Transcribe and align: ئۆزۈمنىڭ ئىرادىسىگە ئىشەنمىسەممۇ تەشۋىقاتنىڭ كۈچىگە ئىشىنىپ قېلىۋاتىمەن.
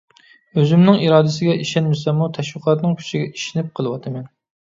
ئۆزۈمنىڭ 0.59 0.95
ئىرادىسىگە 1.01 1.53
ئىشەنمىسەممۇ 1.65 2.29
تەشۋىقاتنىڭ 2.37 2.97
كۈچىگە 3.01 3.27
ئىشىنىپ 3.35 3.69
قېلىۋاتىمەن. 3.81 4.27